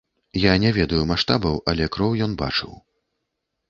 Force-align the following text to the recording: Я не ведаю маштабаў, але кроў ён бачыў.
Я 0.43 0.53
не 0.63 0.71
ведаю 0.77 1.03
маштабаў, 1.13 1.61
але 1.75 1.91
кроў 1.99 2.11
ён 2.29 2.37
бачыў. 2.45 2.71